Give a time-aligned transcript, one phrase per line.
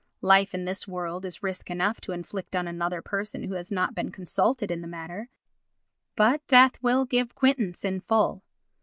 [0.23, 3.93] Life in this world is risk enough to inflict on another person who has not
[3.93, 5.29] been consulted in the matter,
[6.15, 8.41] but death will give quittance in full.